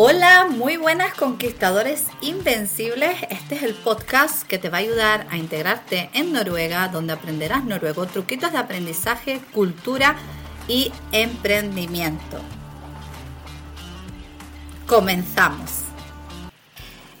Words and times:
Hola, 0.00 0.46
muy 0.48 0.76
buenas 0.76 1.12
conquistadores 1.14 2.04
invencibles. 2.20 3.16
Este 3.30 3.56
es 3.56 3.64
el 3.64 3.74
podcast 3.74 4.44
que 4.44 4.56
te 4.56 4.68
va 4.68 4.76
a 4.76 4.82
ayudar 4.82 5.26
a 5.28 5.36
integrarte 5.36 6.08
en 6.12 6.32
Noruega, 6.32 6.86
donde 6.86 7.14
aprenderás 7.14 7.64
noruego, 7.64 8.06
truquitos 8.06 8.52
de 8.52 8.58
aprendizaje, 8.58 9.40
cultura 9.52 10.14
y 10.68 10.92
emprendimiento. 11.10 12.38
Comenzamos. 14.86 15.80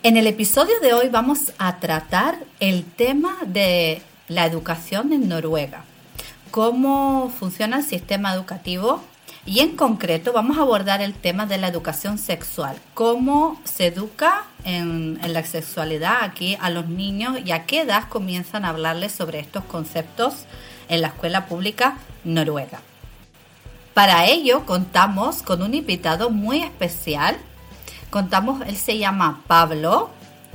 En 0.04 0.16
el 0.16 0.28
episodio 0.28 0.78
de 0.78 0.92
hoy 0.92 1.08
vamos 1.08 1.54
a 1.58 1.80
tratar 1.80 2.38
el 2.60 2.84
tema 2.84 3.38
de 3.44 4.02
la 4.28 4.46
educación 4.46 5.12
en 5.12 5.28
Noruega, 5.28 5.82
cómo 6.52 7.34
funciona 7.40 7.78
el 7.78 7.84
sistema 7.84 8.32
educativo 8.32 9.02
y 9.48 9.60
en 9.60 9.76
concreto 9.76 10.34
vamos 10.34 10.58
a 10.58 10.60
abordar 10.60 11.00
el 11.00 11.14
tema 11.14 11.46
de 11.46 11.56
la 11.56 11.68
educación 11.68 12.18
sexual, 12.18 12.76
cómo 12.92 13.58
se 13.64 13.86
educa 13.86 14.44
en, 14.62 15.18
la 15.26 15.42
sexualidad 15.42 16.18
aquí 16.20 16.58
a 16.60 16.68
los 16.68 16.88
niños 16.88 17.38
y 17.42 17.52
a 17.52 17.64
qué 17.64 17.80
edad 17.80 18.10
comienzan 18.10 18.66
a 18.66 18.68
hablarles 18.68 19.12
sobre 19.12 19.38
estos 19.38 19.64
conceptos 19.64 20.44
en 20.90 21.00
la 21.00 21.08
escuela 21.08 21.46
pública 21.46 21.96
noruega. 22.24 22.82
Para 23.94 24.26
ello 24.26 24.66
contamos 24.66 25.42
con 25.42 25.62
un 25.62 25.72
invitado 25.72 26.28
muy 26.28 26.60
especial. 26.60 27.38
Contamos, 28.10 28.60
él 28.66 28.76
se 28.76 28.98
llama 28.98 29.44
Pablo, 29.46 30.10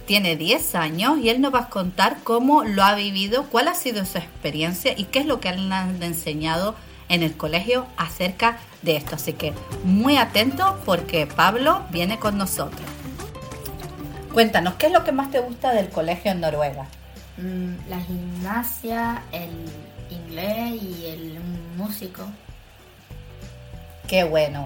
tiene 0.06 0.36
10 0.36 0.76
años 0.76 1.18
y 1.18 1.30
él 1.30 1.42
nos 1.42 1.52
va 1.52 1.62
a 1.62 1.70
contar 1.70 2.18
cómo 2.24 2.64
lo 2.64 2.84
ha 2.84 2.94
vivido, 2.94 3.46
cuál 3.46 3.70
ha 3.70 3.74
sido 3.74 4.06
su 4.06 4.20
experiencia 4.20 4.94
y 4.96 5.06
qué 5.06 5.18
es 5.18 5.26
lo 5.26 5.40
que 5.40 5.52
le 5.52 5.74
han 5.74 6.04
enseñado 6.04 6.76
en 7.14 7.22
el 7.22 7.38
colegio 7.38 7.86
acerca 7.96 8.58
de 8.82 8.96
esto. 8.96 9.16
Así 9.16 9.34
que 9.34 9.54
muy 9.84 10.18
atento 10.18 10.82
porque 10.84 11.28
Pablo 11.28 11.84
viene 11.92 12.18
con 12.18 12.38
nosotros. 12.38 12.82
Cuéntanos, 14.34 14.74
¿qué 14.76 14.88
es 14.88 14.92
lo 14.92 15.04
que 15.04 15.12
más 15.12 15.30
te 15.30 15.40
gusta 15.40 15.74
del 15.74 15.90
colegio 15.90 16.32
en 16.32 16.42
Noruega? 16.42 16.88
Mm, 17.38 17.88
la 17.88 18.00
gimnasia, 18.02 19.22
el 19.32 19.52
inglés 20.10 20.82
y 20.82 21.06
el 21.06 21.40
músico. 21.78 22.26
Qué 24.08 24.24
bueno. 24.24 24.66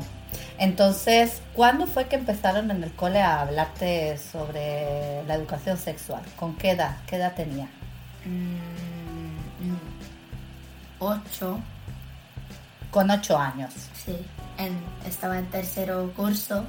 Entonces, 0.57 1.41
¿cuándo 1.53 1.85
fue 1.85 2.07
que 2.07 2.15
empezaron 2.15 2.71
en 2.71 2.81
el 2.81 2.93
cole 2.93 3.21
a 3.21 3.41
hablarte 3.41 4.17
sobre 4.17 5.21
la 5.27 5.35
educación 5.35 5.77
sexual? 5.77 6.23
¿Con 6.37 6.55
qué 6.55 6.71
edad? 6.71 6.95
¿Qué 7.07 7.17
edad 7.17 7.35
tenía? 7.35 7.65
Mm, 8.25 9.67
mm, 9.67 9.79
ocho. 10.99 11.59
Con 12.97 13.11
ocho 13.11 13.37
años. 13.37 13.71
Sí, 13.93 14.17
estaba 15.05 15.37
en 15.37 15.45
tercero 15.51 16.11
curso 16.15 16.65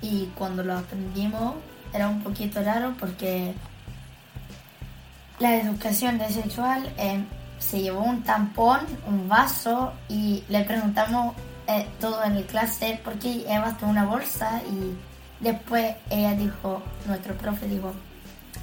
y 0.00 0.30
cuando 0.34 0.62
lo 0.62 0.78
aprendimos 0.78 1.56
era 1.92 2.08
un 2.08 2.22
poquito 2.22 2.62
raro 2.62 2.94
porque 2.98 3.52
la 5.38 5.56
educación 5.56 6.18
sexual 6.30 6.90
eh, 6.96 7.22
se 7.58 7.82
llevó 7.82 8.04
un 8.04 8.22
tampón, 8.22 8.80
un 9.06 9.28
vaso 9.28 9.92
y 10.08 10.42
le 10.48 10.64
preguntamos 10.64 11.34
eh, 11.66 11.86
todo 12.00 12.24
en 12.24 12.36
el 12.36 12.46
clase 12.46 12.98
por 13.04 13.18
qué 13.18 13.34
llevaste 13.34 13.84
una 13.84 14.06
bolsa 14.06 14.62
y 14.62 15.44
después 15.44 15.94
ella 16.08 16.32
dijo, 16.32 16.80
nuestro 17.04 17.34
profe 17.34 17.68
dijo, 17.68 17.92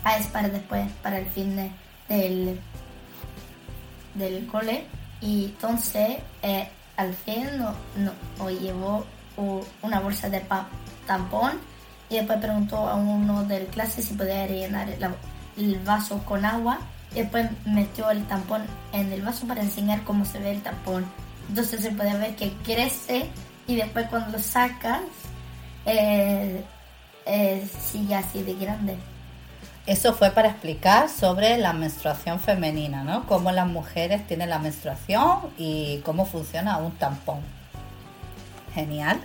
ah, 0.04 0.18
es 0.18 0.26
para 0.26 0.50
después, 0.50 0.90
para 1.04 1.20
el 1.20 1.28
fin 1.28 1.56
de, 1.56 1.70
del, 2.10 2.60
del 4.16 4.48
cole 4.48 4.88
y 5.24 5.46
entonces 5.46 6.18
eh, 6.42 6.68
al 6.98 7.14
fin 7.14 7.48
no, 7.58 7.74
no, 7.96 8.50
llevó 8.50 9.06
una 9.82 10.00
bolsa 10.02 10.30
de 10.30 10.44
tampón 11.08 11.54
y 12.10 12.16
después 12.16 12.40
preguntó 12.40 12.88
a 12.88 12.96
uno 12.96 13.44
del 13.46 13.66
clase 13.68 14.02
si 14.02 14.14
podía 14.14 14.46
llenar 14.46 14.90
el 15.58 15.80
vaso 15.80 16.20
con 16.26 16.46
agua 16.46 16.80
y 17.14 17.22
después 17.22 17.48
metió 17.66 18.12
el 18.12 18.26
tampón 18.26 18.64
en 18.92 19.12
el 19.14 19.22
vaso 19.22 19.48
para 19.48 19.62
enseñar 19.62 20.04
cómo 20.04 20.26
se 20.26 20.40
ve 20.40 20.52
el 20.52 20.62
tampón. 20.62 21.06
Entonces 21.48 21.82
se 21.82 21.92
puede 21.92 22.18
ver 22.18 22.36
que 22.36 22.52
crece 22.64 23.30
y 23.66 23.76
después 23.76 24.08
cuando 24.10 24.38
lo 24.38 24.44
sacas 24.44 25.02
eh, 25.86 26.64
eh, 27.26 27.68
sigue 27.82 28.16
así 28.16 28.44
de 28.44 28.56
grande. 28.56 28.98
Eso 29.86 30.14
fue 30.14 30.32
para 30.32 30.48
explicar 30.50 31.10
sobre 31.10 31.58
la 31.58 31.74
menstruación 31.74 32.40
femenina, 32.40 33.04
¿no? 33.04 33.28
Cómo 33.28 33.52
las 33.52 33.68
mujeres 33.68 34.26
tienen 34.26 34.50
la 34.50 34.60
menstruación 34.60 35.40
y 35.58 36.00
cómo 36.06 36.26
funciona 36.26 36.78
un 36.78 36.94
tampón. 36.94 37.42
Genial. 38.74 39.20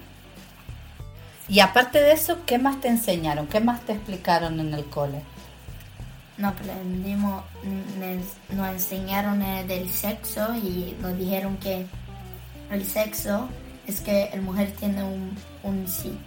Y 1.48 1.60
aparte 1.60 2.00
de 2.00 2.12
eso, 2.12 2.38
¿qué 2.44 2.58
más 2.58 2.80
te 2.80 2.88
enseñaron? 2.88 3.46
¿Qué 3.46 3.60
más 3.60 3.82
te 3.82 3.92
explicaron 3.92 4.58
en 4.58 4.74
el 4.74 4.84
cole? 4.86 5.22
Nos 6.36 6.52
aprendimos, 6.52 7.44
nos 8.50 8.68
enseñaron 8.68 9.40
eh, 9.42 9.64
del 9.64 9.88
sexo 9.88 10.54
y 10.56 10.96
nos 11.00 11.16
dijeron 11.16 11.56
que 11.58 11.86
el 12.70 12.84
sexo 12.84 13.48
es 13.86 14.00
que 14.00 14.24
el 14.32 14.42
mujer 14.42 14.72
tiene 14.72 15.04
un, 15.04 15.36
un 15.62 15.86
sí 15.86 16.18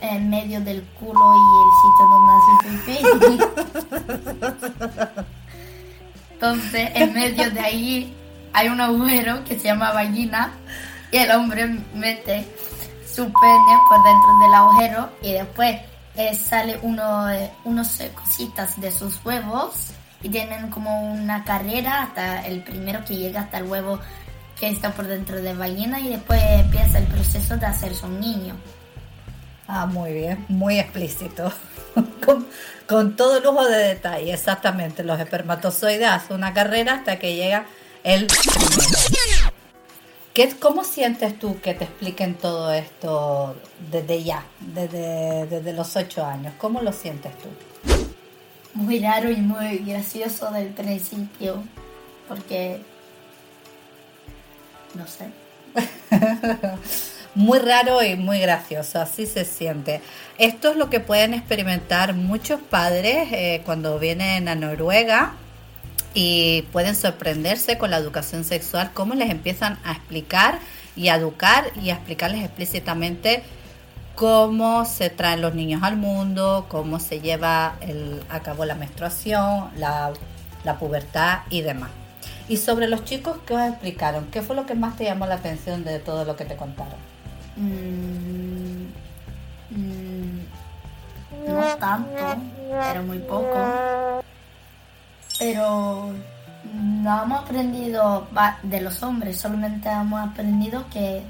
en 0.00 0.30
medio 0.30 0.60
del 0.60 0.82
culo 1.00 1.34
y 1.34 1.40
el 1.64 1.70
sitio 1.82 2.06
donde 2.12 2.32
hace 2.36 2.52
pipí. 2.68 2.96
Entonces, 6.32 6.90
en 6.94 7.14
medio 7.14 7.50
de 7.50 7.60
ahí 7.60 8.14
hay 8.52 8.68
un 8.68 8.80
agujero 8.80 9.44
que 9.44 9.58
se 9.58 9.64
llama 9.64 9.92
vagina 9.92 10.52
y 11.10 11.18
el 11.18 11.30
hombre 11.30 11.66
mete 11.94 12.46
su 13.06 13.24
pene 13.24 13.78
por 13.88 14.02
dentro 14.04 14.38
del 14.42 14.54
agujero 14.54 15.08
y 15.22 15.32
después 15.32 15.80
eh, 16.16 16.34
sale 16.34 16.78
uno, 16.82 17.30
eh, 17.30 17.50
unos 17.64 17.98
cositas 18.14 18.80
de 18.80 18.90
sus 18.90 19.24
huevos 19.24 19.92
y 20.22 20.28
tienen 20.28 20.70
como 20.70 21.12
una 21.12 21.44
carrera 21.44 22.02
hasta 22.02 22.46
el 22.46 22.62
primero 22.62 23.04
que 23.04 23.16
llega 23.16 23.42
hasta 23.42 23.58
el 23.58 23.64
huevo 23.64 23.98
que 24.58 24.68
está 24.68 24.90
por 24.90 25.06
dentro 25.06 25.40
de 25.40 25.54
vagina 25.54 26.00
y 26.00 26.08
después 26.08 26.42
empieza 26.48 26.98
el 26.98 27.06
proceso 27.06 27.56
de 27.56 27.66
hacerse 27.66 28.06
un 28.06 28.20
niño. 28.20 28.54
Ah, 29.68 29.86
muy 29.86 30.12
bien, 30.12 30.44
muy 30.48 30.78
explícito. 30.78 31.52
con, 32.86 33.16
todo 33.16 33.40
lujo 33.40 33.66
de 33.66 33.78
detalle, 33.78 34.32
exactamente. 34.32 35.02
Los 35.02 35.18
espermatozoides 35.18 36.08
hacen 36.08 36.36
una 36.36 36.54
carrera 36.54 36.94
hasta 36.94 37.18
que 37.18 37.34
llega 37.34 37.66
el 38.04 38.28
¿Qué, 40.32 40.54
¿Cómo 40.60 40.84
sientes 40.84 41.38
tú 41.38 41.60
que 41.60 41.72
te 41.74 41.84
expliquen 41.84 42.34
todo 42.34 42.70
esto 42.72 43.56
desde 43.90 44.22
ya, 44.22 44.44
desde, 44.60 45.46
desde 45.46 45.72
los 45.72 45.96
ocho 45.96 46.24
años? 46.24 46.52
¿Cómo 46.58 46.82
lo 46.82 46.92
sientes 46.92 47.32
tú? 47.38 47.48
Muy 48.74 49.00
raro 49.00 49.30
y 49.30 49.36
muy 49.36 49.78
gracioso 49.78 50.50
del 50.50 50.68
principio, 50.68 51.64
porque 52.28 52.82
no 54.94 55.06
sé. 55.06 55.30
muy 57.36 57.58
raro 57.58 58.02
y 58.02 58.16
muy 58.16 58.40
gracioso, 58.40 58.98
así 58.98 59.26
se 59.26 59.44
siente. 59.44 60.00
Esto 60.38 60.70
es 60.70 60.76
lo 60.76 60.88
que 60.88 61.00
pueden 61.00 61.34
experimentar 61.34 62.14
muchos 62.14 62.60
padres 62.60 63.28
eh, 63.30 63.60
cuando 63.66 63.98
vienen 63.98 64.48
a 64.48 64.54
Noruega 64.54 65.34
y 66.14 66.62
pueden 66.72 66.96
sorprenderse 66.96 67.76
con 67.76 67.90
la 67.90 67.98
educación 67.98 68.42
sexual, 68.42 68.90
cómo 68.94 69.14
les 69.14 69.28
empiezan 69.30 69.78
a 69.84 69.92
explicar 69.92 70.60
y 70.96 71.08
a 71.08 71.16
educar 71.16 71.66
y 71.80 71.90
a 71.90 71.94
explicarles 71.96 72.42
explícitamente 72.42 73.42
cómo 74.14 74.86
se 74.86 75.10
traen 75.10 75.42
los 75.42 75.54
niños 75.54 75.82
al 75.82 75.98
mundo, 75.98 76.64
cómo 76.70 76.98
se 77.00 77.20
lleva 77.20 77.76
a 78.30 78.40
cabo 78.40 78.64
la 78.64 78.76
menstruación, 78.76 79.70
la, 79.76 80.10
la 80.64 80.78
pubertad 80.78 81.40
y 81.50 81.60
demás. 81.60 81.90
Y 82.48 82.56
sobre 82.56 82.88
los 82.88 83.04
chicos, 83.04 83.36
¿qué 83.46 83.52
os 83.52 83.68
explicaron? 83.68 84.24
¿Qué 84.30 84.40
fue 84.40 84.56
lo 84.56 84.64
que 84.64 84.74
más 84.74 84.96
te 84.96 85.04
llamó 85.04 85.26
la 85.26 85.34
atención 85.34 85.84
de 85.84 85.98
todo 85.98 86.24
lo 86.24 86.34
que 86.34 86.46
te 86.46 86.56
contaron? 86.56 87.15
Mm, 87.56 88.86
mm, 89.70 90.40
no 91.48 91.76
tanto, 91.76 92.36
era 92.70 93.02
muy 93.02 93.18
poco. 93.18 94.22
Pero 95.38 96.12
no 96.74 97.22
hemos 97.22 97.40
aprendido 97.40 98.28
de 98.62 98.80
los 98.80 99.02
hombres, 99.02 99.38
solamente 99.40 99.88
hemos 99.88 100.28
aprendido 100.28 100.84
que 100.90 101.22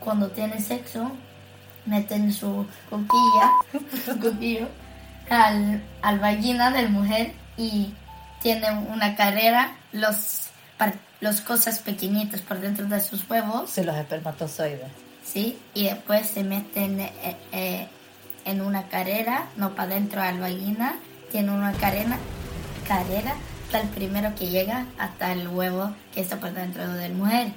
cuando 0.00 0.28
tienen 0.30 0.62
sexo 0.62 1.12
meten 1.86 2.32
su 2.32 2.66
coquilla, 2.88 3.50
al, 5.30 5.82
al 6.02 6.18
vagina 6.18 6.70
de 6.70 6.88
mujer 6.88 7.32
y 7.56 7.94
tienen 8.40 8.86
una 8.90 9.14
carrera, 9.14 9.76
los 9.92 10.52
los 11.22 11.40
cosas 11.40 11.78
pequeñitas 11.78 12.40
por 12.40 12.58
dentro 12.58 12.84
de 12.86 13.00
sus 13.00 13.28
huevos. 13.30 13.70
Sí, 13.70 13.84
los 13.84 13.96
espermatozoides. 13.96 14.90
Sí, 15.24 15.58
y 15.74 15.84
después 15.84 16.26
se 16.26 16.44
meten 16.44 17.00
eh, 17.00 17.36
eh, 17.52 17.88
en 18.44 18.60
una 18.60 18.88
carrera, 18.88 19.48
no 19.56 19.74
para 19.74 19.94
dentro 19.94 20.20
de 20.20 20.32
la 20.32 20.40
vagina, 20.40 20.96
tiene 21.30 21.52
una 21.52 21.72
carrera, 21.72 22.18
carrera 22.86 23.34
hasta 23.64 23.80
el 23.80 23.88
primero 23.88 24.34
que 24.34 24.48
llega 24.48 24.86
hasta 24.98 25.32
el 25.32 25.48
huevo 25.48 25.94
que 26.12 26.20
está 26.20 26.38
por 26.38 26.52
dentro 26.52 26.86
del 26.92 27.14
mujer. 27.14 27.48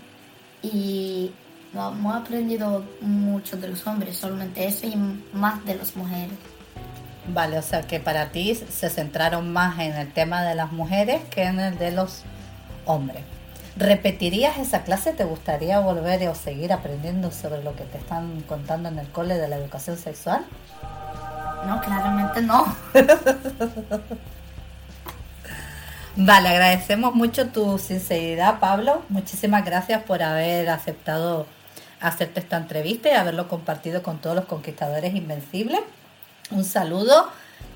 Y 0.62 1.32
hemos 1.74 2.16
aprendido 2.16 2.86
mucho 3.02 3.58
de 3.58 3.68
los 3.68 3.86
hombres, 3.86 4.18
solamente 4.18 4.66
eso 4.66 4.88
y 4.88 4.96
más 5.34 5.64
de 5.66 5.76
las 5.76 5.96
mujeres. 5.96 6.38
Vale, 7.28 7.58
o 7.58 7.62
sea 7.62 7.82
que 7.82 8.00
para 8.00 8.32
ti 8.32 8.56
se 8.56 8.90
centraron 8.90 9.52
más 9.52 9.80
en 9.80 9.94
el 9.94 10.14
tema 10.14 10.44
de 10.44 10.56
las 10.56 10.72
mujeres 10.72 11.22
que 11.32 11.44
en 11.44 11.60
el 11.60 11.78
de 11.78 11.92
los 11.92 12.22
hombres. 12.86 13.24
¿Repetirías 13.78 14.58
esa 14.58 14.84
clase? 14.84 15.12
¿Te 15.12 15.26
gustaría 15.26 15.80
volver 15.80 16.30
o 16.30 16.36
seguir 16.36 16.72
aprendiendo 16.72 17.32
sobre 17.32 17.62
lo 17.62 17.76
que 17.76 17.84
te 17.84 17.98
están 17.98 18.42
contando 18.44 18.88
en 18.88 19.00
el 19.00 19.10
cole 19.10 19.38
de 19.38 19.50
la 19.50 19.58
educación 19.58 19.98
sexual? 19.98 20.46
No, 21.66 21.82
claramente 21.82 22.42
no. 22.42 22.74
vale, 26.16 26.50
agradecemos 26.50 27.16
mucho 27.16 27.50
tu 27.50 27.78
sinceridad, 27.78 28.60
Pablo. 28.60 29.02
Muchísimas 29.10 29.66
gracias 29.66 30.04
por 30.04 30.24
haber 30.24 30.70
aceptado 30.70 31.46
hacerte 32.00 32.40
esta 32.40 32.56
entrevista 32.56 33.10
y 33.10 33.14
haberlo 33.14 33.50
compartido 33.50 34.04
con 34.04 34.20
todos 34.20 34.38
los 34.38 34.46
conquistadores 34.46 35.16
invencibles. 35.16 35.82
Un 36.50 36.64
saludo 36.64 37.30